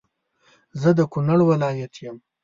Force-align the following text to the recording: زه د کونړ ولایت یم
زه 0.81 0.89
د 0.97 0.99
کونړ 1.11 1.39
ولایت 1.51 1.93
یم 2.03 2.17